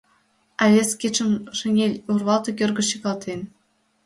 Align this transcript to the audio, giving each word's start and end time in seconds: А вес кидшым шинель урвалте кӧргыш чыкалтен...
А 0.61 0.63
вес 0.73 0.89
кидшым 0.99 1.31
шинель 1.57 2.01
урвалте 2.11 2.51
кӧргыш 2.59 2.87
чыкалтен... 2.91 3.39